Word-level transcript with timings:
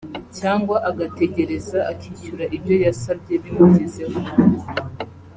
cyangwa 0.37 0.75
agategereza 0.89 1.79
akishyura 1.91 2.43
ibyo 2.55 2.75
yasabye 2.85 3.33
bimugezeho 3.43 4.17